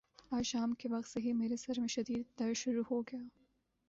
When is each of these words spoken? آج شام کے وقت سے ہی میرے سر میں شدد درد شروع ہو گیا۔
آج 0.31 0.45
شام 0.45 0.73
کے 0.73 0.89
وقت 0.89 1.09
سے 1.09 1.19
ہی 1.19 1.33
میرے 1.33 1.57
سر 1.57 1.79
میں 1.79 1.87
شدد 1.87 2.39
درد 2.39 2.53
شروع 2.53 2.83
ہو 2.91 3.01
گیا۔ 3.01 3.19